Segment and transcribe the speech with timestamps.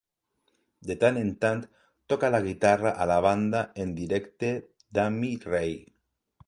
[0.91, 1.61] De tant en tant
[2.13, 4.53] toca la guitarra a la banda en directe
[4.99, 5.81] d'Amy Ray.